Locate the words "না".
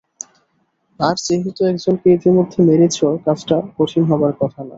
4.59-4.69